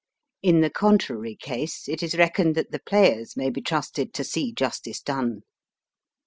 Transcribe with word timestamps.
In 0.41 0.61
the 0.61 0.71
contrary 0.71 1.35
case 1.35 1.87
it 1.87 2.01
is 2.01 2.17
reckoned 2.17 2.55
that 2.55 2.71
the 2.71 2.79
players 2.79 3.37
may 3.37 3.51
be 3.51 3.61
trusted 3.61 4.15
to 4.15 4.23
see 4.23 4.51
justice 4.51 4.99
done. 4.99 5.43